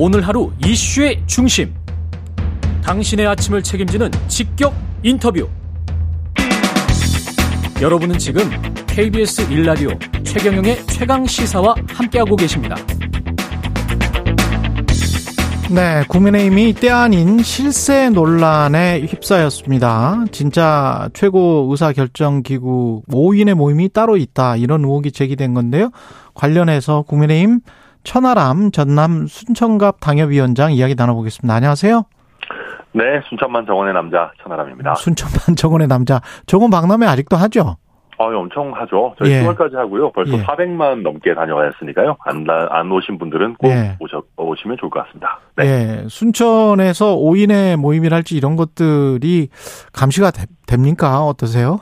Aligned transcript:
오늘 0.00 0.24
하루 0.24 0.52
이슈의 0.64 1.20
중심. 1.26 1.74
당신의 2.84 3.26
아침을 3.26 3.64
책임지는 3.64 4.12
직격 4.28 4.72
인터뷰. 5.02 5.48
여러분은 7.82 8.16
지금 8.16 8.48
KBS 8.86 9.48
1라디오 9.48 10.24
최경영의 10.24 10.86
최강 10.86 11.26
시사와 11.26 11.74
함께하고 11.88 12.36
계십니다. 12.36 12.76
네, 15.72 16.04
국민의힘이 16.06 16.74
때 16.74 16.90
아닌 16.90 17.42
실세 17.42 18.08
논란에 18.08 19.00
휩싸였습니다. 19.00 20.26
진짜 20.30 21.10
최고 21.12 21.66
의사 21.72 21.92
결정 21.92 22.44
기구 22.44 23.02
5인의 23.10 23.54
모임이 23.54 23.88
따로 23.88 24.16
있다. 24.16 24.54
이런 24.54 24.84
의혹이 24.84 25.10
제기된 25.10 25.54
건데요. 25.54 25.90
관련해서 26.34 27.02
국민의힘 27.02 27.62
천하람 28.08 28.70
전남 28.70 29.26
순천갑 29.26 30.00
당협위원장 30.00 30.72
이야기 30.72 30.94
나눠보겠습니다. 30.94 31.54
안녕하세요. 31.54 32.04
네, 32.92 33.02
순천만 33.28 33.66
정원의 33.66 33.92
남자 33.92 34.32
천하람입니다. 34.42 34.94
순천만 34.94 35.56
정원의 35.56 35.88
남자. 35.88 36.22
정원 36.46 36.70
박람회 36.70 37.06
아직도 37.06 37.36
하죠? 37.36 37.76
아, 38.18 38.24
엄청 38.24 38.72
하죠. 38.74 39.14
저희 39.18 39.30
예. 39.30 39.42
10월까지 39.42 39.74
하고요. 39.74 40.10
벌써 40.12 40.38
예. 40.38 40.42
400만 40.42 41.02
넘게 41.02 41.34
다녀왔으니까요. 41.34 42.16
안, 42.24 42.46
안 42.48 42.90
오신 42.90 43.18
분들은 43.18 43.56
꼭 43.56 43.68
예. 43.68 43.96
오셔, 44.00 44.22
오시면 44.38 44.78
좋을 44.80 44.90
것 44.90 45.04
같습니다. 45.04 45.40
네. 45.56 45.64
예. 45.66 46.08
순천에서 46.08 47.14
5인의 47.14 47.76
모임이랄지 47.76 48.36
이런 48.38 48.56
것들이 48.56 49.50
감시가 49.92 50.30
되, 50.30 50.46
됩니까? 50.66 51.26
어떠세요? 51.26 51.78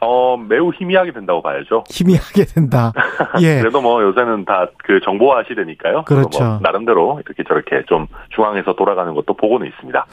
어, 0.00 0.36
매우 0.36 0.70
희미하게 0.72 1.12
된다고 1.12 1.42
봐야죠. 1.42 1.84
희미하게 1.90 2.44
된다. 2.44 2.92
예. 3.42 3.60
그래도 3.60 3.80
뭐 3.80 4.02
요새는 4.02 4.44
다 4.44 4.66
그 4.86 5.00
정보화 5.00 5.42
시대니까요. 5.48 6.04
그렇죠. 6.04 6.44
뭐 6.44 6.58
나름대로 6.62 7.20
이렇게 7.26 7.42
저렇게 7.42 7.82
좀 7.88 8.06
중앙에서 8.30 8.74
돌아가는 8.74 9.12
것도 9.14 9.34
보고는 9.34 9.66
있습니다. 9.66 10.06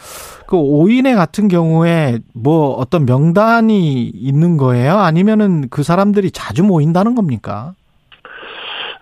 그 0.47 0.57
5인회 0.57 1.15
같은 1.15 1.47
경우에 1.47 2.17
뭐 2.33 2.69
어떤 2.71 3.05
명단이 3.05 4.05
있는 4.05 4.57
거예요? 4.57 4.97
아니면은 4.97 5.69
그 5.69 5.83
사람들이 5.83 6.31
자주 6.31 6.63
모인다는 6.63 7.13
겁니까? 7.13 7.73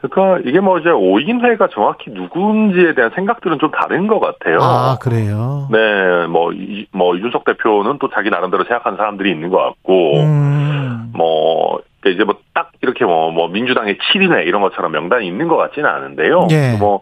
그러니까 0.01 0.49
이게 0.49 0.59
뭐 0.59 0.79
이제 0.79 0.89
5인회가 0.89 1.69
정확히 1.71 2.09
누군지에 2.09 2.95
대한 2.95 3.11
생각들은 3.15 3.59
좀 3.59 3.69
다른 3.71 4.07
것 4.07 4.19
같아요. 4.19 4.57
아, 4.59 4.97
그래요? 4.99 5.67
네, 5.71 6.25
뭐, 6.27 6.51
이, 6.53 6.87
뭐, 6.91 7.15
윤석 7.15 7.45
대표는 7.45 7.99
또 7.99 8.09
자기 8.09 8.31
나름대로 8.31 8.63
생각하는 8.63 8.97
사람들이 8.97 9.29
있는 9.29 9.49
것 9.49 9.57
같고, 9.57 10.17
음. 10.21 10.70
뭐, 11.13 11.81
이제 12.05 12.23
뭐 12.23 12.41
딱 12.53 12.71
이렇게 12.81 13.05
뭐, 13.05 13.31
뭐, 13.31 13.47
민주당의 13.47 13.97
7인회 13.97 14.45
이런 14.45 14.61
것처럼 14.61 14.91
명단이 14.91 15.25
있는 15.25 15.47
것 15.47 15.57
같지는 15.57 15.89
않은데요. 15.89 16.47
예. 16.51 16.77
뭐, 16.77 17.01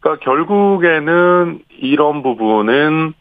그러니까 0.00 0.24
결국에는 0.24 1.60
이런 1.78 2.22
부분은 2.22 3.14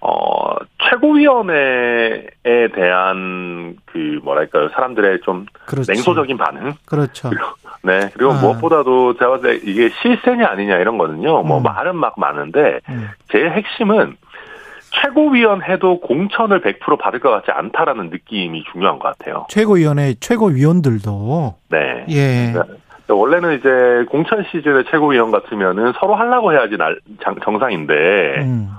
어, 0.00 0.54
최고위원회에 0.88 2.68
대한 2.72 3.76
그 3.86 4.20
뭐랄까요 4.22 4.68
사람들의 4.68 5.22
좀 5.24 5.46
그렇지. 5.66 5.90
냉소적인 5.90 6.38
반응. 6.38 6.74
그렇죠. 6.86 7.30
네 7.82 8.08
그리고 8.14 8.32
아. 8.32 8.40
무엇보다도 8.40 9.14
제가 9.14 9.30
봤을 9.32 9.60
때 9.60 9.68
이게 9.68 9.88
실세냐 10.00 10.46
아니냐 10.46 10.76
이런 10.76 10.98
거는요. 10.98 11.42
뭐 11.42 11.58
음. 11.58 11.62
말은 11.64 11.96
막 11.96 12.14
많은데 12.16 12.78
음. 12.88 13.08
제일 13.32 13.50
핵심은 13.50 14.16
최고위원회도 15.00 16.00
공천을 16.00 16.60
100% 16.60 16.98
받을 16.98 17.20
것 17.20 17.30
같지 17.30 17.50
않다라는 17.50 18.10
느낌이 18.10 18.64
중요한 18.72 18.98
것 18.98 19.16
같아요. 19.16 19.46
최고위원회 19.48 20.14
최고위원들도. 20.20 21.54
네. 21.70 22.04
예. 22.08 22.52
그러니까 22.52 22.74
원래는 23.08 23.58
이제 23.58 24.04
공천 24.10 24.44
시즌에 24.50 24.84
최고위원 24.90 25.30
같으면은 25.30 25.92
서로 25.98 26.14
하려고 26.14 26.52
해야지 26.52 26.76
정상인데. 27.42 27.94
음. 28.42 28.70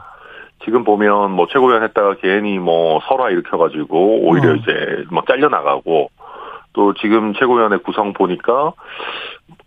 지금 0.66 0.84
보면 0.84 1.31
뭐 1.31 1.47
최고위원 1.47 1.84
했다가 1.84 2.16
괜히 2.22 2.59
뭐 2.59 3.00
설화 3.08 3.30
일으켜가지고 3.30 4.28
오히려 4.28 4.52
어. 4.52 4.56
이제 4.56 5.06
막 5.09 5.25
잘려 5.25 5.47
나가고 5.47 6.09
또 6.79 6.94
지금 6.94 7.34
최고위원회 7.34 7.79
구성 7.79 8.13
보니까 8.13 8.72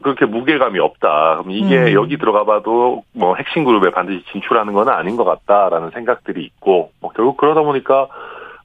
그렇게 0.00 0.24
무게감이 0.24 0.78
없다. 0.78 1.40
그럼 1.42 1.50
이게 1.50 1.76
음. 1.76 1.92
여기 1.92 2.16
들어가봐도 2.16 3.02
뭐 3.12 3.34
핵심 3.34 3.64
그룹에 3.64 3.90
반드시 3.90 4.24
진출하는 4.32 4.72
건 4.72 4.88
아닌 4.88 5.16
것 5.16 5.24
같다라는 5.24 5.90
생각들이 5.90 6.42
있고 6.42 6.92
뭐 7.00 7.10
결국 7.14 7.36
그러다 7.36 7.60
보니까 7.60 8.08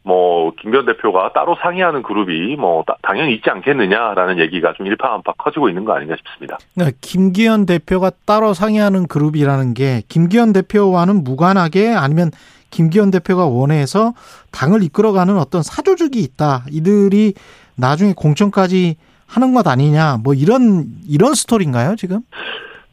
뭐 0.03 0.53
김기현 0.61 0.85
대표가 0.85 1.33
따로 1.33 1.57
상의하는 1.61 2.03
그룹이 2.03 2.55
뭐 2.55 2.85
당연히 3.01 3.33
있지 3.33 3.49
않겠느냐라는 3.49 4.39
얘기가 4.39 4.71
좀 4.77 4.87
일파만파 4.87 5.33
커지고 5.37 5.67
있는 5.67 5.83
거 5.83 5.91
아닌가 5.91 6.15
싶습니다. 6.15 6.57
네, 6.73 6.93
김기현 7.01 7.65
대표가 7.65 8.11
따로 8.25 8.53
상의하는 8.53 9.07
그룹이라는 9.07 9.73
게 9.73 10.03
김기현 10.07 10.53
대표와는 10.53 11.25
무관하게 11.25 11.93
아니면 11.93 12.31
김기현 12.69 13.11
대표가 13.11 13.45
원해서 13.45 14.13
당을 14.51 14.83
이끌어가는 14.83 15.37
어떤 15.37 15.63
사조직이 15.63 16.21
있다. 16.21 16.63
이들이 16.71 17.33
나중에 17.77 18.13
공천까지 18.15 18.97
하는 19.27 19.53
것 19.53 19.67
아니냐. 19.67 20.17
뭐 20.23 20.33
이런 20.33 20.85
이런 21.07 21.33
스토리인가요, 21.33 21.95
지금? 21.95 22.21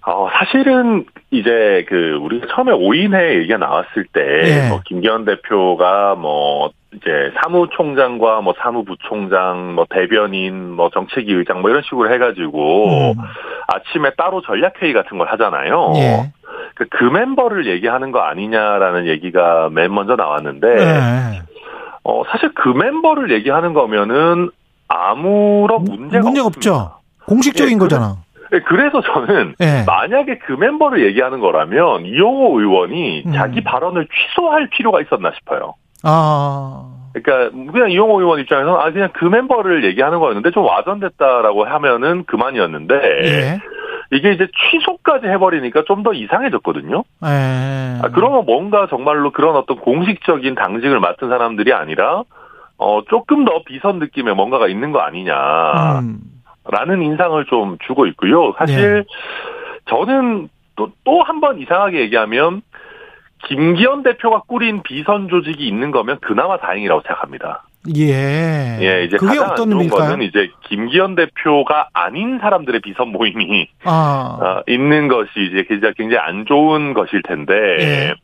어, 0.07 0.29
사실은 0.33 1.07
이제 1.31 1.87
그 1.89 2.19
우리가 2.21 2.47
처음에 2.55 2.73
5인회 2.73 3.39
얘기가 3.39 3.57
나왔을 3.57 4.05
때, 4.13 4.21
네. 4.21 4.69
뭐 4.69 4.83
김기현 4.85 5.25
대표가 5.25 6.15
뭐 6.15 6.71
이제 6.93 7.33
사무총장과 7.43 8.43
뭐 8.43 8.55
사무부총장, 8.59 9.75
뭐 9.75 9.87
대변인, 9.89 10.71
뭐 10.71 10.91
정책위 10.91 11.33
의장 11.33 11.63
뭐 11.63 11.71
이런 11.71 11.83
식으로 11.83 12.13
해가지고 12.13 13.13
음. 13.13 13.23
아침에 13.69 14.11
따로 14.17 14.43
전략회의 14.43 14.93
같은 14.93 15.17
걸 15.17 15.29
하잖아요. 15.29 15.93
예. 15.97 16.33
그, 16.75 16.87
그 16.91 17.05
멤버를 17.05 17.67
얘기하는 17.67 18.13
거 18.13 18.21
아니냐라는 18.21 19.07
얘기가 19.07 19.71
맨 19.73 19.93
먼저 19.95 20.17
나왔는데, 20.17 20.75
네. 20.75 21.43
어, 22.05 22.23
사실 22.29 22.53
그 22.55 22.69
멤버를 22.69 23.31
얘기하는 23.33 23.73
거면은 23.73 24.51
아무런 24.89 25.85
문제가, 25.85 26.25
문제가 26.25 26.47
없죠. 26.47 26.93
공식적인 27.27 27.75
예, 27.75 27.79
거잖아. 27.79 28.17
네, 28.51 28.61
그래서 28.61 29.01
저는 29.01 29.55
네. 29.59 29.85
만약에 29.87 30.39
그 30.39 30.53
멤버를 30.53 31.05
얘기하는 31.07 31.41
거라면 31.41 32.07
이용호 32.07 32.61
의원이 32.61 33.25
음. 33.27 33.33
자기 33.33 33.63
발언을 33.63 34.07
취소할 34.07 34.69
필요가 34.71 35.01
있었나 35.01 35.33
싶어요. 35.37 35.75
아. 36.03 36.91
그러니까 37.15 37.57
그냥 37.73 37.91
이용호 37.91 38.21
의원 38.21 38.41
입장에서는 38.41 38.79
아 38.79 38.91
그냥 38.91 39.09
그 39.15 39.25
멤버를 39.25 39.85
얘기하는 39.85 40.19
거였는데 40.19 40.51
좀 40.51 40.65
와전됐다라고 40.65 41.65
하면은 41.65 42.25
그만이었는데 42.25 42.95
예. 42.95 43.59
이게 44.13 44.33
이제 44.33 44.49
취소까지 44.71 45.27
해버리니까 45.29 45.85
좀 45.87 46.03
더 46.03 46.13
이상해졌거든요. 46.13 47.05
예. 47.25 47.99
아, 48.03 48.09
그러면 48.13 48.45
뭔가 48.45 48.87
정말로 48.91 49.31
그런 49.31 49.57
어떤 49.57 49.79
공식적인 49.79 50.55
당직을 50.57 51.01
맡은 51.01 51.29
사람들이 51.29 51.73
아니라 51.73 52.25
어 52.79 53.03
조금 53.09 53.45
더 53.45 53.63
비선 53.65 53.99
느낌의 53.99 54.35
뭔가가 54.35 54.69
있는 54.69 54.93
거 54.93 55.01
아니냐. 55.01 56.01
음. 56.01 56.19
라는 56.71 57.03
인상을 57.03 57.45
좀 57.47 57.77
주고 57.87 58.07
있고요. 58.07 58.55
사실 58.59 59.05
네. 59.07 59.15
저는 59.91 60.49
또 60.77 60.91
또 61.05 61.23
한 61.23 61.41
번 61.41 61.61
이상하게 61.61 62.01
얘기하면 62.01 62.63
김기현 63.47 64.03
대표가 64.03 64.43
꾸린 64.47 64.83
비선 64.83 65.29
조직이 65.29 65.67
있는 65.69 65.91
거면 65.91 66.19
그나마 66.21 66.57
다행이라고 66.59 67.03
생각합니다. 67.03 67.65
예. 67.95 68.79
예, 68.81 69.05
이제 69.05 69.19
그게 69.19 69.37
가장 69.37 69.53
어떤 69.53 69.71
좋은 69.71 69.83
의미일까요? 69.83 70.09
거는 70.13 70.23
이제 70.25 70.51
김기현 70.63 71.17
대표가 71.17 71.89
아닌 71.93 72.39
사람들의 72.41 72.81
비선 72.81 73.09
모임이 73.09 73.69
아. 73.85 74.39
어, 74.41 74.63
있는 74.67 75.09
것이 75.09 75.29
이제 75.37 75.67
굉장히 75.95 76.17
안 76.17 76.47
좋은 76.47 76.95
것일 76.95 77.23
텐데 77.23 77.53
예. 77.81 78.15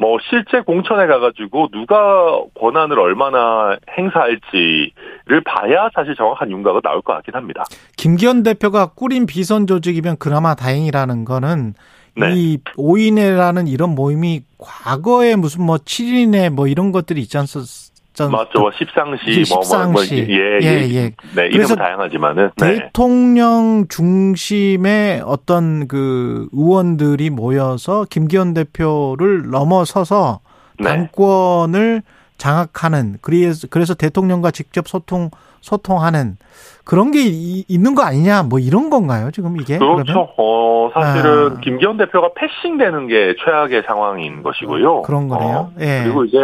뭐 0.00 0.16
실제 0.30 0.62
공천에 0.62 1.06
가가지고 1.06 1.68
누가 1.72 2.40
권한을 2.58 2.98
얼마나 2.98 3.76
행사할지를 3.98 5.42
봐야 5.44 5.90
사실 5.94 6.16
정확한 6.16 6.50
윤곽은 6.50 6.80
나올 6.82 7.02
것 7.02 7.12
같긴 7.12 7.34
합니다. 7.34 7.64
김기현 7.98 8.42
대표가 8.42 8.86
꾸린 8.94 9.26
비선 9.26 9.66
조직이면 9.66 10.16
그나마 10.18 10.54
다행이라는 10.54 11.26
거는 11.26 11.74
네. 12.16 12.32
이 12.34 12.58
5인회라는 12.78 13.68
이런 13.68 13.94
모임이 13.94 14.40
과거에 14.56 15.36
무슨 15.36 15.64
뭐 15.64 15.76
7인회 15.76 16.48
뭐 16.48 16.66
이런 16.66 16.92
것들이 16.92 17.20
있지 17.20 17.36
않습니까? 17.36 17.68
맞죠. 18.18 18.60
뭐 18.60 18.70
십상시, 18.76 19.44
뭐, 19.48 19.62
뭐, 19.66 19.92
뭐, 19.92 20.02
예, 20.10 20.58
예, 20.62 20.88
예. 20.90 21.12
네, 21.34 21.46
이름은 21.46 21.76
다양하지만은. 21.76 22.50
네. 22.56 22.74
대통령 22.74 23.86
중심의 23.88 25.22
어떤 25.24 25.88
그 25.88 26.48
의원들이 26.52 27.30
모여서 27.30 28.04
김기현 28.10 28.54
대표를 28.54 29.50
넘어서서 29.50 30.40
네. 30.78 30.88
당권을 30.88 32.02
장악하는, 32.36 33.18
그래서, 33.20 33.68
그래서 33.70 33.94
대통령과 33.94 34.50
직접 34.50 34.88
소통, 34.88 35.30
소통하는 35.60 36.36
그런 36.84 37.12
게 37.12 37.20
이, 37.26 37.64
있는 37.68 37.94
거 37.94 38.02
아니냐, 38.02 38.42
뭐 38.44 38.58
이런 38.58 38.90
건가요, 38.90 39.30
지금 39.30 39.60
이게? 39.60 39.78
그렇죠. 39.78 40.02
그러면? 40.02 40.26
어, 40.36 40.90
사실은 40.92 41.56
아. 41.56 41.60
김기현 41.60 41.98
대표가 41.98 42.30
패싱되는 42.34 43.06
게 43.06 43.34
최악의 43.44 43.84
상황인 43.86 44.42
것이고요. 44.42 45.02
그런 45.02 45.28
거네요. 45.28 45.56
어, 45.56 45.72
예. 45.80 46.02
그리고 46.04 46.24
이제 46.24 46.38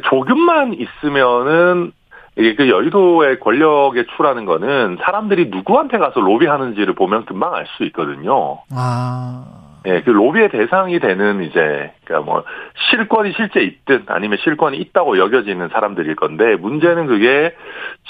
조금만 0.00 0.74
있으면은 0.74 1.92
그 2.36 2.68
여의도의 2.68 3.40
권력에 3.40 4.04
출하는 4.14 4.44
거는 4.44 4.98
사람들이 5.02 5.46
누구한테 5.46 5.96
가서 5.98 6.20
로비하는지를 6.20 6.94
보면 6.94 7.24
금방 7.24 7.54
알 7.54 7.66
수 7.76 7.84
있거든요. 7.84 8.58
아. 8.70 9.44
예, 9.86 10.02
그 10.02 10.10
로비의 10.10 10.50
대상이 10.50 10.98
되는 10.98 11.44
이제 11.44 11.92
그러니까 12.04 12.30
뭐 12.30 12.42
실권이 12.90 13.32
실제 13.36 13.60
있든 13.60 14.04
아니면 14.08 14.36
실권이 14.42 14.76
있다고 14.78 15.16
여겨지는 15.16 15.68
사람들일 15.68 16.16
건데 16.16 16.56
문제는 16.56 17.06
그게 17.06 17.54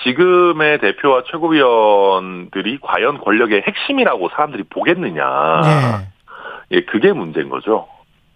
지금의 0.02 0.78
대표와 0.78 1.24
최고위원들이 1.30 2.78
과연 2.80 3.18
권력의 3.18 3.64
핵심이라고 3.66 4.30
사람들이 4.30 4.64
보겠느냐. 4.70 5.24
네. 5.62 6.08
예, 6.72 6.80
그게 6.86 7.12
문제인 7.12 7.50
거죠. 7.50 7.86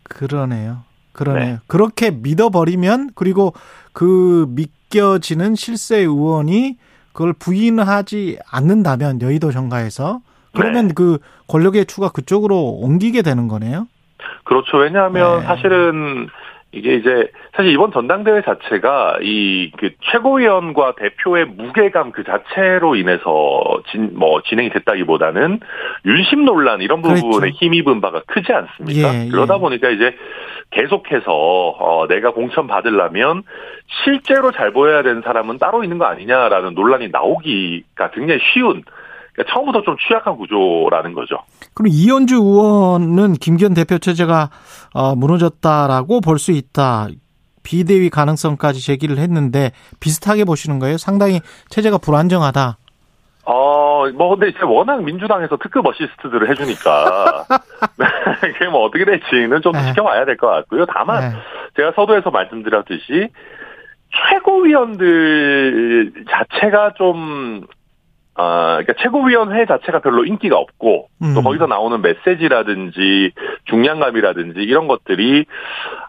그러네요. 0.04 0.84
그러네요. 1.12 1.44
네. 1.44 1.58
그렇게 1.66 2.10
믿어버리면 2.10 3.10
그리고 3.14 3.52
그 3.92 4.46
믿겨지는 4.50 5.54
실세 5.54 5.98
의원이 5.98 6.76
그걸 7.12 7.32
부인하지 7.32 8.38
않는다면 8.50 9.20
여의도 9.20 9.50
정가에서 9.50 10.20
그러면 10.54 10.88
네. 10.88 10.94
그 10.94 11.18
권력의 11.48 11.86
추가 11.86 12.10
그쪽으로 12.10 12.78
옮기게 12.80 13.22
되는 13.22 13.48
거네요. 13.48 13.88
그렇죠. 14.44 14.76
왜냐하면 14.78 15.40
네. 15.40 15.46
사실은 15.46 16.28
이게 16.72 16.94
이제 16.94 17.30
사실 17.56 17.72
이번 17.72 17.90
전당대회 17.92 18.42
자체가 18.42 19.18
이 19.22 19.72
그 19.78 19.90
최고위원과 20.12 20.94
대표의 20.96 21.46
무게감 21.46 22.12
그 22.12 22.22
자체로 22.24 22.94
인해서 22.96 23.82
진 23.90 24.10
뭐 24.14 24.40
진행이 24.42 24.70
됐다기보다는 24.70 25.60
윤심 26.04 26.44
논란 26.44 26.80
이런 26.80 27.02
부분에 27.02 27.20
그렇죠. 27.22 27.46
힘입은 27.46 28.00
바가 28.00 28.22
크지 28.26 28.52
않습니까? 28.52 29.14
예, 29.14 29.26
예. 29.26 29.30
그러다 29.30 29.58
보니까 29.58 29.88
이제 29.90 30.14
계속해서 30.70 31.24
어 31.32 32.06
내가 32.08 32.32
공천 32.32 32.66
받으려면 32.66 33.42
실제로 34.04 34.52
잘 34.52 34.72
보여야 34.72 35.02
되는 35.02 35.22
사람은 35.22 35.58
따로 35.58 35.82
있는 35.82 35.98
거 35.98 36.04
아니냐라는 36.04 36.74
논란이 36.74 37.08
나오기가 37.08 38.10
굉장히 38.10 38.40
쉬운 38.52 38.82
그러니까 39.32 39.52
처음부터 39.54 39.82
좀 39.82 39.96
취약한 40.06 40.36
구조라는 40.36 41.12
거죠. 41.14 41.36
그럼 41.74 41.88
이현주 41.90 42.36
의원은 42.36 43.34
김기현 43.34 43.74
대표 43.74 43.98
체제가 43.98 44.50
어, 44.94 45.14
무너졌다라고 45.14 46.20
볼 46.20 46.38
수 46.38 46.52
있다. 46.52 47.08
비대위 47.62 48.08
가능성까지 48.08 48.84
제기를 48.84 49.18
했는데 49.18 49.72
비슷하게 50.00 50.44
보시는 50.44 50.78
거예요? 50.78 50.96
상당히 50.96 51.40
체제가 51.68 51.98
불안정하다. 51.98 52.78
어, 53.44 54.04
뭐, 54.14 54.30
근데 54.36 54.48
이제 54.48 54.58
워낙 54.62 55.02
민주당에서 55.02 55.56
특급 55.56 55.84
어시스트들을 55.86 56.48
해주니까, 56.50 57.44
그게 58.40 58.68
뭐 58.68 58.84
어떻게 58.84 59.04
될지는 59.04 59.60
좀 59.62 59.72
네. 59.72 59.86
지켜봐야 59.88 60.24
될 60.24 60.36
것 60.36 60.46
같고요. 60.48 60.86
다만, 60.86 61.20
네. 61.32 61.36
제가 61.76 61.92
서두에서 61.96 62.30
말씀드렸듯이, 62.30 63.28
최고위원들 64.30 66.12
자체가 66.30 66.94
좀, 66.96 67.66
아, 68.34 68.78
그러니까 68.80 68.94
최고위원회 69.02 69.66
자체가 69.66 70.00
별로 70.00 70.24
인기가 70.24 70.56
없고 70.56 71.08
음. 71.22 71.34
또 71.34 71.42
거기서 71.42 71.66
나오는 71.66 72.00
메시지라든지 72.00 73.32
중량감이라든지 73.64 74.60
이런 74.60 74.86
것들이 74.88 75.44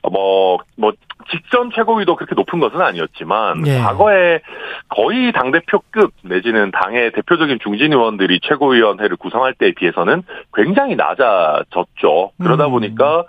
뭐뭐 0.03 0.59
뭐 0.77 0.93
직전 1.29 1.71
최고위도 1.71 2.15
그렇게 2.15 2.35
높은 2.35 2.59
것은 2.59 2.81
아니었지만 2.81 3.67
예. 3.67 3.79
과거에 3.79 4.39
거의 4.89 5.31
당 5.31 5.51
대표급 5.51 6.11
내지는 6.23 6.71
당의 6.71 7.11
대표적인 7.11 7.59
중진 7.61 7.93
의원들이 7.93 8.39
최고위원회를 8.43 9.17
구성할 9.17 9.53
때에 9.53 9.73
비해서는 9.73 10.23
굉장히 10.53 10.95
낮아졌죠. 10.95 12.31
그러다 12.41 12.67
음. 12.67 12.71
보니까 12.71 13.25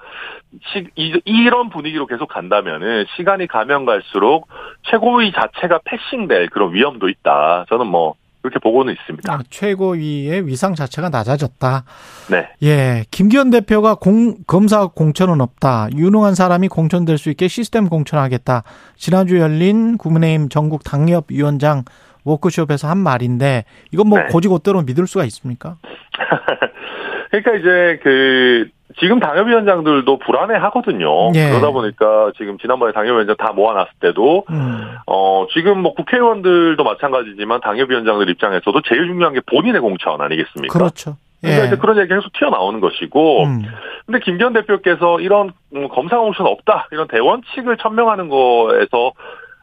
시, 0.66 0.86
이, 0.96 1.20
이런 1.24 1.70
분위기로 1.70 2.06
계속 2.06 2.28
간다면은 2.28 3.06
시간이 3.16 3.46
가면 3.46 3.86
갈수록 3.86 4.48
최고위 4.82 5.32
자체가 5.32 5.80
패싱될 5.84 6.50
그런 6.50 6.72
위험도 6.74 7.08
있다. 7.08 7.64
저는 7.68 7.86
뭐 7.86 8.14
그렇게 8.42 8.58
보고는 8.58 8.92
있습니다. 8.92 9.32
아, 9.32 9.38
최고위의 9.48 10.46
위상 10.46 10.74
자체가 10.74 11.08
낮아졌다. 11.08 11.84
네. 12.30 12.48
예. 12.64 13.04
김기현 13.10 13.50
대표가 13.50 13.94
공, 13.94 14.34
검사 14.46 14.86
공천은 14.86 15.40
없다. 15.40 15.88
유능한 15.96 16.34
사람이 16.34 16.68
공천될 16.68 17.18
수 17.18 17.30
있게 17.30 17.46
시스템 17.48 17.88
공천하겠다. 17.88 18.64
지난주 18.96 19.38
열린 19.38 19.96
국민의힘 19.96 20.48
전국 20.48 20.82
당협위원장 20.82 21.84
워크숍에서 22.24 22.88
한 22.88 22.98
말인데 22.98 23.64
이건 23.92 24.08
뭐 24.08 24.18
네. 24.18 24.26
고지고대로 24.26 24.82
믿을 24.82 25.06
수가 25.06 25.24
있습니까? 25.24 25.76
그러니까 27.32 27.54
이제 27.54 27.98
그 28.02 28.68
지금 29.00 29.18
당협위원장들도 29.18 30.18
불안해 30.18 30.54
하거든요. 30.64 31.32
예. 31.34 31.48
그러다 31.48 31.70
보니까 31.70 32.30
지금 32.36 32.58
지난번에 32.58 32.92
당협위원장 32.92 33.36
다 33.36 33.52
모아놨을 33.52 33.88
때도, 34.00 34.44
음. 34.50 34.96
어, 35.06 35.46
지금 35.54 35.80
뭐 35.80 35.94
국회의원들도 35.94 36.84
마찬가지지만 36.84 37.62
당협위원장들 37.62 38.28
입장에서도 38.28 38.82
제일 38.82 39.06
중요한 39.06 39.32
게 39.32 39.40
본인의 39.46 39.80
공천 39.80 40.20
아니겠습니까? 40.20 40.78
그렇죠. 40.78 41.16
그러니까 41.40 41.62
예. 41.62 41.66
이제 41.68 41.76
그런 41.76 41.96
얘기 41.98 42.08
계속 42.08 42.30
튀어나오는 42.34 42.80
것이고, 42.80 43.44
음. 43.44 43.62
근데 44.04 44.20
김기현 44.20 44.52
대표께서 44.52 45.18
이런 45.20 45.52
음, 45.74 45.88
검사 45.88 46.18
공천 46.18 46.46
없다, 46.46 46.88
이런 46.92 47.08
대원칙을 47.08 47.78
천명하는 47.78 48.28
거에서 48.28 49.12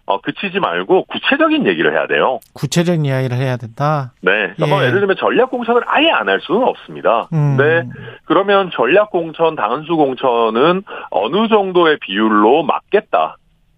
어, 0.10 0.20
그치지 0.22 0.60
말고 0.60 1.06
구체적인 1.06 1.68
얘기를 1.68 1.94
해야 1.94 2.08
돼요. 2.08 2.40
구체적인 2.56 3.06
이야기를 3.06 3.38
해야 3.38 3.58
된다. 3.58 4.12
네. 4.22 4.32
그러니까 4.56 4.66
뭐 4.66 4.68
예. 4.68 4.72
뭐 4.72 4.84
예를 4.88 5.00
들면 5.02 5.18
전략 5.20 5.52
공천을 5.52 5.84
아예 5.86 6.10
안 6.10 6.28
할 6.28 6.40
수는 6.42 6.64
없습니다. 6.64 7.28
음. 7.32 7.58
네. 7.58 7.84
그러면 8.26 8.72
전략 8.74 9.12
공천, 9.12 9.56
당수 9.56 9.96
공천은 9.96 10.82
어느 11.12 11.48
정도의 11.48 11.98
비율로 12.02 12.64
맞겠다. 12.64 13.38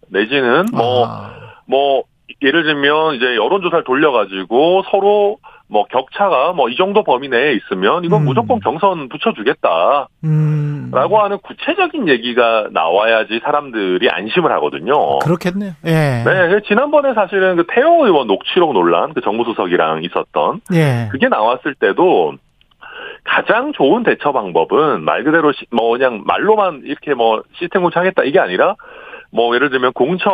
내지는 0.09 0.65
뭐뭐 0.71 1.05
아. 1.07 1.31
뭐 1.67 2.03
예를 2.41 2.63
들면 2.63 3.15
이제 3.15 3.25
여론조사를 3.35 3.83
돌려가지고 3.83 4.83
서로 4.89 5.37
뭐 5.71 5.85
격차가 5.85 6.53
뭐 6.53 6.71
이 6.71 6.75
정도 6.77 7.03
범위 7.03 7.27
내에 7.27 7.53
있으면 7.53 8.05
이건 8.05 8.21
음. 8.21 8.25
무조건 8.25 8.59
경선 8.59 9.09
붙여주겠다. 9.09 10.07
음. 10.23 10.89
라고 10.93 11.19
하는 11.19 11.37
구체적인 11.39 12.07
얘기가 12.07 12.69
나와야지 12.71 13.41
사람들이 13.43 14.09
안심을 14.09 14.51
하거든요. 14.53 15.19
그렇겠네요. 15.19 15.71
예. 15.85 16.23
네. 16.25 16.61
지난번에 16.67 17.13
사실은 17.13 17.57
그 17.57 17.65
태영 17.67 18.01
의원 18.01 18.27
녹취록 18.27 18.73
논란, 18.73 19.13
그 19.13 19.21
정무수석이랑 19.21 20.03
있었던. 20.03 20.61
예. 20.73 21.09
그게 21.11 21.27
나왔을 21.27 21.75
때도 21.75 22.35
가장 23.23 23.71
좋은 23.73 24.03
대처 24.03 24.31
방법은 24.31 25.03
말 25.03 25.23
그대로 25.23 25.51
뭐 25.71 25.91
그냥 25.91 26.23
말로만 26.25 26.81
이렇게 26.85 27.13
뭐 27.13 27.43
시스템 27.59 27.83
고착하겠다 27.83 28.23
이게 28.23 28.39
아니라 28.39 28.75
뭐 29.31 29.55
예를 29.55 29.69
들면 29.69 29.93
공천 29.93 30.31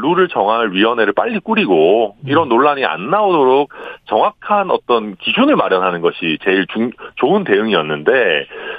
룰을 0.00 0.28
정할 0.28 0.70
위원회를 0.70 1.12
빨리 1.12 1.40
꾸리고 1.40 2.16
이런 2.24 2.46
음. 2.46 2.48
논란이 2.50 2.84
안 2.84 3.10
나오도록 3.10 3.72
정확한 4.06 4.70
어떤 4.70 5.16
기준을 5.16 5.56
마련하는 5.56 6.00
것이 6.00 6.38
제일 6.42 6.66
중, 6.68 6.90
좋은 7.16 7.44
대응이었는데 7.44 8.12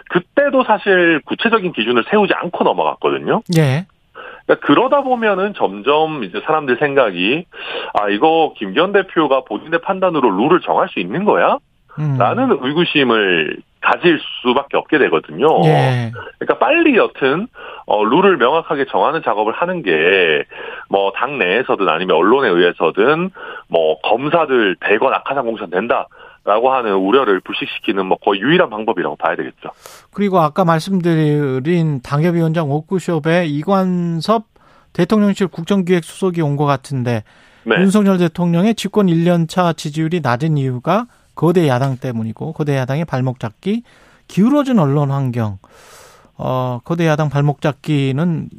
그때도 0.10 0.64
사실 0.64 1.22
구체적인 1.26 1.74
기준을 1.74 2.06
세우지 2.10 2.34
않고 2.34 2.64
넘어갔거든요. 2.64 3.42
네. 3.54 3.86
그러니까 4.46 4.66
그러다 4.66 5.02
보면은 5.02 5.54
점점 5.56 6.24
이제 6.24 6.42
사람들 6.46 6.78
생각이 6.78 7.46
아 7.94 8.10
이거 8.10 8.54
김기현 8.58 8.94
대표가 8.94 9.44
본인의 9.44 9.82
판단으로 9.82 10.30
룰을 10.32 10.62
정할 10.62 10.88
수 10.90 11.00
있는 11.00 11.26
거야? 11.26 11.58
음. 12.00 12.18
라는 12.18 12.58
의구심을 12.62 13.58
가질 13.82 14.20
수밖에 14.44 14.78
없게 14.78 14.98
되거든요. 15.00 15.48
예. 15.66 16.12
그러니까 16.38 16.58
빨리 16.60 16.96
여튼 16.98 17.48
어, 17.86 18.04
룰을 18.04 18.38
명확하게 18.38 18.86
정하는 18.92 19.22
작업을 19.24 19.54
하는 19.54 19.84
게 19.84 20.44
뭐 20.92 21.12
당 21.14 21.38
내에서든 21.38 21.88
아니면 21.88 22.16
언론에 22.18 22.50
의해서든 22.50 23.30
뭐 23.68 24.00
검사들 24.02 24.76
대거 24.82 25.10
낙하산 25.10 25.46
공천 25.46 25.70
된다. 25.70 26.08
라고 26.46 26.72
하는 26.74 26.96
우려를 26.96 27.42
불식시키는 27.42 28.06
뭐 28.08 28.18
거의 28.18 28.40
유일한 28.42 28.70
방법이라고 28.72 29.18
봐야 29.18 29.36
되겠죠. 29.36 29.70
그리고 30.14 30.40
아까 30.40 30.64
말씀드린 30.66 32.02
당협위원장 32.02 32.72
워크숍에 32.72 33.46
이관섭 33.46 34.46
대통령실 34.94 35.48
국정기획 35.48 36.04
수석이 36.04 36.42
온 36.42 36.56
것 36.56 36.66
같은데 36.66 37.24
네. 37.66 37.76
윤석열 37.76 38.18
대통령의 38.18 38.74
집권 38.76 39.08
1년차 39.08 39.76
지지율이 39.78 40.22
낮은 40.22 40.58
이유가 40.58 41.06
거대 41.40 41.70
야당 41.70 41.96
때문이고 41.96 42.52
거대 42.52 42.76
야당의 42.76 43.06
발목 43.06 43.40
잡기, 43.40 43.84
기울어진 44.28 44.78
언론 44.78 45.10
환경. 45.10 45.58
어, 46.38 46.82
거대 46.84 47.08
야당 47.08 47.30
발목 47.30 47.62
잡기는 47.62 48.50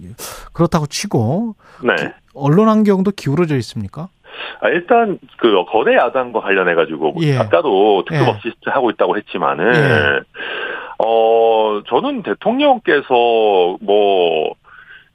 그렇다고 0.54 0.86
치고 0.86 1.56
네. 1.82 2.14
언론 2.34 2.70
환경도 2.70 3.10
기울어져 3.10 3.56
있습니까? 3.56 4.08
아, 4.62 4.68
일단 4.70 5.18
그 5.36 5.62
거대 5.70 5.94
야당과 5.94 6.40
관련해 6.40 6.74
가지고 6.74 7.16
예. 7.20 7.36
아까도 7.36 8.02
특급 8.08 8.26
예. 8.26 8.30
없이 8.30 8.52
하고 8.64 8.88
있다고 8.88 9.18
했지만은 9.18 9.74
예. 9.74 10.20
어 11.04 11.82
저는 11.86 12.22
대통령께서 12.22 13.76
뭐 13.82 14.54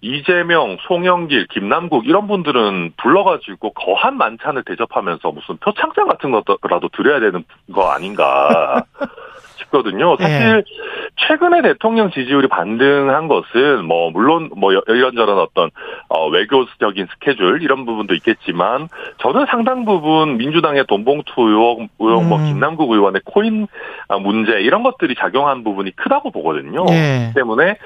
이재명, 0.05 0.77
송영길, 0.87 1.47
김남국 1.47 2.05
이런 2.05 2.27
분들은 2.27 2.93
불러가지고 2.97 3.73
거한 3.73 4.17
만찬을 4.17 4.63
대접하면서 4.63 5.31
무슨 5.31 5.57
표창장 5.57 6.07
같은 6.07 6.29
것라도 6.29 6.89
드려야 6.89 7.19
되는 7.19 7.43
거 7.73 7.89
아닌가 7.89 8.83
싶거든요. 9.57 10.15
사실 10.17 10.57
예. 10.57 10.63
최근에 11.15 11.63
대통령 11.63 12.11
지지율이 12.11 12.47
반등한 12.49 13.27
것은 13.27 13.85
뭐 13.85 14.11
물론 14.11 14.51
뭐 14.55 14.73
이런저런 14.73 15.39
어떤 15.39 15.71
어 16.07 16.27
외교적인 16.27 17.07
스케줄 17.13 17.63
이런 17.63 17.85
부분도 17.85 18.13
있겠지만 18.15 18.87
저는 19.17 19.45
상당 19.49 19.85
부분 19.85 20.37
민주당의 20.37 20.85
돈봉투 20.87 21.33
의혹, 21.37 21.87
의혹 21.99 22.23
뭐 22.23 22.23
음. 22.23 22.29
뭐 22.29 22.37
김남국 22.37 22.91
의원의 22.91 23.21
코인 23.25 23.67
문제 24.21 24.61
이런 24.61 24.83
것들이 24.83 25.15
작용한 25.15 25.63
부분이 25.63 25.95
크다고 25.95 26.31
보거든요. 26.31 26.85
예. 26.89 27.31
때문에 27.33 27.77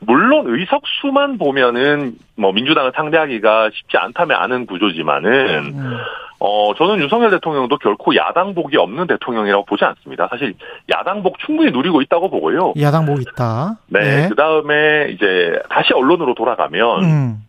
물론 0.00 0.44
의석 0.46 0.82
수만 1.00 1.38
보면은 1.38 2.14
뭐 2.36 2.52
민주당을 2.52 2.92
상대하기가 2.94 3.70
쉽지 3.72 3.96
않다면 3.96 4.36
아는 4.36 4.66
구조지만은 4.66 5.32
음. 5.74 5.96
어 6.38 6.74
저는 6.74 7.00
윤석열 7.00 7.30
대통령도 7.30 7.78
결코 7.78 8.14
야당복이 8.14 8.76
없는 8.76 9.06
대통령이라고 9.06 9.64
보지 9.64 9.84
않습니다. 9.84 10.28
사실 10.28 10.52
야당복 10.90 11.38
충분히 11.38 11.70
누리고 11.70 12.02
있다고 12.02 12.28
보고요. 12.28 12.74
야당복 12.78 13.22
있다. 13.22 13.78
네. 13.88 14.00
네. 14.00 14.28
그 14.28 14.34
다음에 14.34 15.08
이제 15.12 15.58
다시 15.70 15.94
언론으로 15.94 16.34
돌아가면 16.34 17.04
음. 17.04 17.46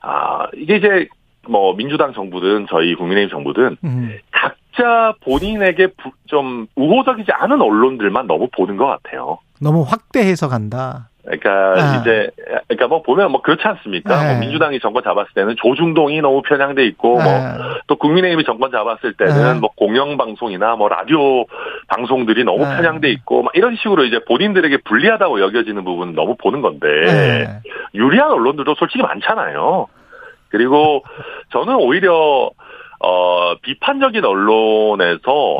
아 0.00 0.46
이게 0.56 0.76
이제 0.76 1.08
뭐 1.48 1.74
민주당 1.74 2.12
정부든 2.12 2.66
저희 2.70 2.94
국민의힘 2.94 3.30
정부든 3.30 3.76
음. 3.84 4.18
각자 4.30 5.14
본인에게 5.22 5.88
좀 6.26 6.66
우호적이지 6.76 7.32
않은 7.32 7.60
언론들만 7.60 8.26
너무 8.26 8.48
보는 8.54 8.76
것 8.76 8.86
같아요. 8.86 9.38
너무 9.60 9.82
확대 9.82 10.20
해석한다. 10.20 11.09
그러니까 11.30 11.74
아. 11.80 12.00
이제 12.00 12.30
그러니까 12.66 12.88
뭐 12.88 13.02
보면 13.02 13.30
뭐 13.30 13.40
그렇지 13.40 13.62
않습니까? 13.64 14.22
뭐 14.22 14.32
네. 14.32 14.38
민주당이 14.40 14.80
정권 14.80 15.04
잡았을 15.04 15.32
때는 15.34 15.54
조중동이 15.56 16.20
너무 16.20 16.42
편향돼 16.42 16.84
있고 16.86 17.14
뭐 17.14 17.22
네. 17.22 17.52
뭐또 17.56 17.96
국민의힘이 17.96 18.44
정권 18.44 18.70
잡았을 18.72 19.14
때는 19.14 19.54
네. 19.54 19.60
뭐 19.60 19.70
공영 19.76 20.16
방송이나 20.16 20.74
뭐 20.76 20.88
라디오 20.88 21.44
방송들이 21.88 22.44
너무 22.44 22.66
네. 22.66 22.76
편향돼 22.76 23.10
있고 23.10 23.42
막 23.42 23.52
이런 23.54 23.76
식으로 23.76 24.04
이제 24.04 24.20
본인들에게 24.26 24.78
불리하다고 24.84 25.40
여겨지는 25.40 25.84
부분 25.84 26.14
너무 26.14 26.36
보는 26.36 26.62
건데 26.62 26.86
네. 26.86 27.60
유리한 27.94 28.32
언론들도 28.32 28.74
솔직히 28.76 29.02
많잖아요. 29.02 29.86
그리고 30.48 31.04
저는 31.52 31.76
오히려 31.76 32.50
어 33.02 33.54
비판적인 33.62 34.24
언론에서 34.24 35.58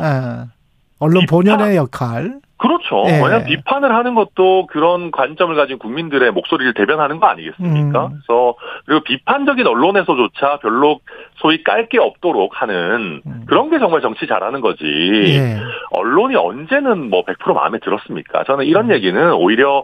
언론 0.99 1.25
본연의 1.27 1.77
역할 1.77 2.39
그렇죠. 2.61 3.03
네. 3.07 3.13
왜냐하면 3.13 3.45
비판을 3.45 3.93
하는 3.93 4.13
것도 4.13 4.67
그런 4.67 5.09
관점을 5.09 5.55
가진 5.55 5.79
국민들의 5.79 6.31
목소리를 6.31 6.75
대변하는 6.75 7.19
거 7.19 7.25
아니겠습니까? 7.25 8.05
음. 8.05 8.19
그래서 8.27 8.55
그리고 8.85 9.03
비판적인 9.03 9.65
언론에서조차 9.65 10.57
별로 10.61 10.99
소위 11.37 11.63
깔 11.63 11.81
게 11.89 11.97
없도록 11.99 12.61
하는 12.61 13.21
음. 13.25 13.43
그런 13.47 13.71
게 13.71 13.79
정말 13.79 14.01
정치 14.01 14.27
잘하는 14.27 14.61
거지. 14.61 14.83
네. 14.83 15.59
언론이 15.91 16.35
언제는 16.35 17.09
뭐 17.09 17.25
100% 17.25 17.53
마음에 17.53 17.79
들었습니까? 17.79 18.43
저는 18.43 18.65
이런 18.65 18.85
음. 18.85 18.93
얘기는 18.93 19.33
오히려 19.33 19.83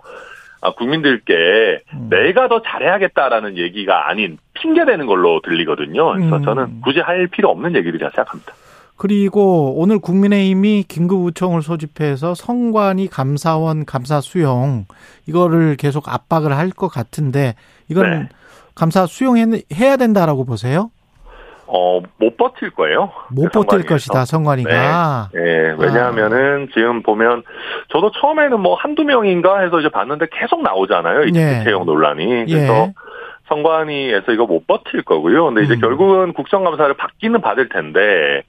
아, 0.61 0.71
국민들께 0.71 1.81
음. 1.93 2.07
내가 2.09 2.47
더 2.47 2.61
잘해야겠다라는 2.61 3.57
얘기가 3.57 4.07
아닌 4.09 4.37
핑계대는 4.53 5.07
걸로 5.07 5.41
들리거든요. 5.41 6.13
그래서 6.13 6.37
음. 6.37 6.43
저는 6.43 6.81
굳이 6.81 6.99
할 6.99 7.27
필요 7.27 7.49
없는 7.49 7.75
얘기들이라 7.75 8.09
생각합니다. 8.11 8.53
그리고 8.97 9.73
오늘 9.77 9.99
국민의힘이 9.99 10.83
긴급우총을 10.87 11.61
소집해서 11.61 12.33
성관이 12.33 13.07
감사원 13.07 13.85
감사 13.85 14.19
수용 14.21 14.85
이거를 15.27 15.75
계속 15.77 16.09
압박을 16.11 16.57
할 16.57 16.71
것 16.71 16.89
같은데 16.89 17.55
이건 17.89 18.11
네. 18.11 18.29
감사 18.75 19.05
수용해야 19.05 19.97
된다라고 19.97 20.45
보세요? 20.45 20.91
어, 21.65 22.01
못 22.17 22.37
버틸 22.37 22.71
거예요. 22.71 23.11
못 23.31 23.51
버틸 23.51 23.83
것이다, 23.85 24.25
성관이가. 24.25 25.29
네. 25.33 25.41
네. 25.41 25.75
왜냐하면은 25.77 26.67
아. 26.69 26.73
지금 26.73 27.03
보면 27.03 27.43
저도 27.91 28.11
처음에는 28.11 28.59
뭐 28.59 28.75
한두 28.75 29.03
명인가 29.03 29.59
해서 29.59 29.79
이제 29.79 29.89
봤는데 29.89 30.27
계속 30.31 30.61
나오잖아요. 30.61 31.23
이 31.23 31.31
네. 31.31 31.63
채용 31.63 31.85
논란이. 31.85 32.45
그래서 32.45 32.73
예. 32.73 32.93
성관위에서 33.49 34.31
이거 34.31 34.45
못 34.45 34.65
버틸 34.67 35.03
거고요. 35.03 35.45
근데 35.45 35.63
이제 35.63 35.73
음. 35.75 35.79
결국은 35.81 36.33
국정감사를 36.33 36.93
받기는 36.95 37.41
받을 37.41 37.69
텐데 37.69 38.43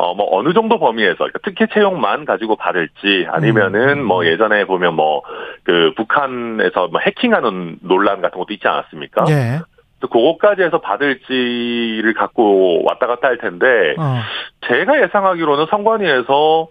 어, 0.00 0.14
뭐, 0.14 0.26
어느 0.30 0.54
정도 0.54 0.78
범위에서, 0.78 1.16
그러니까 1.18 1.40
특혜 1.44 1.66
채용만 1.66 2.24
가지고 2.24 2.56
받을지, 2.56 3.26
아니면은, 3.28 3.98
음. 3.98 4.04
뭐, 4.04 4.24
예전에 4.24 4.64
보면 4.64 4.94
뭐, 4.94 5.22
그, 5.62 5.92
북한에서 5.94 6.88
뭐 6.88 7.00
해킹하는 7.00 7.80
논란 7.82 8.22
같은 8.22 8.38
것도 8.38 8.54
있지 8.54 8.66
않았습니까? 8.66 9.26
예. 9.28 9.60
또 10.00 10.08
그것까지 10.08 10.62
해서 10.62 10.80
받을지를 10.80 12.14
갖고 12.14 12.82
왔다 12.86 13.06
갔다 13.06 13.28
할 13.28 13.36
텐데, 13.36 13.94
어. 13.98 14.20
제가 14.68 15.02
예상하기로는 15.02 15.66
선관위에서, 15.68 16.68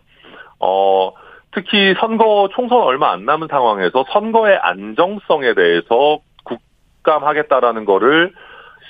어, 0.59 1.11
특히 1.51 1.93
선거 1.99 2.49
총선 2.53 2.81
얼마 2.81 3.11
안 3.11 3.25
남은 3.25 3.47
상황에서 3.49 4.05
선거의 4.11 4.57
안정성에 4.57 5.53
대해서 5.53 6.19
국감하겠다라는 6.43 7.85
거를 7.85 8.33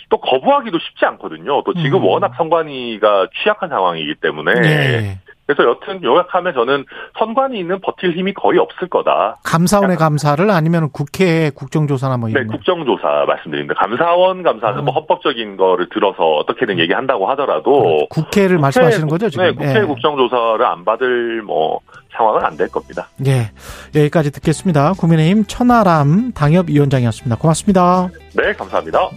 또 0.09 0.19
거부하기도 0.19 0.77
쉽지 0.79 1.05
않거든요. 1.05 1.63
또 1.63 1.73
지금 1.75 1.99
음. 2.01 2.05
워낙 2.05 2.33
선관위가 2.37 3.27
취약한 3.41 3.69
상황이기 3.69 4.15
때문에. 4.21 4.53
네. 4.53 5.19
그래서 5.45 5.67
여튼 5.67 6.03
요약하면 6.03 6.53
저는 6.53 6.85
선관위는 7.17 7.81
버틸 7.81 8.15
힘이 8.15 8.33
거의 8.35 8.59
없을 8.59 8.87
거다. 8.87 9.37
감사원의 9.43 9.97
감사를 9.97 10.47
아니면 10.51 10.91
국회 10.91 11.49
국정조사나 11.49 12.17
뭐 12.17 12.29
이런. 12.29 12.45
네, 12.45 12.51
국정조사 12.53 13.25
말씀드립니다. 13.27 13.73
감사원 13.79 14.43
감사는 14.43 14.77
아. 14.77 14.81
뭐 14.83 14.93
헌법적인 14.93 15.57
거를 15.57 15.89
들어서 15.89 16.21
어떻게든 16.35 16.75
음. 16.75 16.79
얘기한다고 16.81 17.27
하더라도 17.31 18.05
국회를 18.11 18.57
국회, 18.57 18.61
말씀하시는 18.61 19.07
거죠 19.07 19.29
지금? 19.31 19.45
네, 19.45 19.51
국회 19.53 19.79
예. 19.79 19.85
국정조사를 19.85 20.63
안 20.63 20.85
받을 20.85 21.41
뭐 21.41 21.79
상황은 22.15 22.45
안 22.45 22.55
될 22.55 22.67
겁니다. 22.67 23.07
예, 23.25 23.49
여기까지 23.99 24.31
듣겠습니다. 24.31 24.93
국민의힘 24.99 25.45
천하람 25.45 26.31
당협위원장이었습니다. 26.33 27.37
고맙습니다. 27.37 28.09
네, 28.35 28.53
감사합니다. 28.53 29.09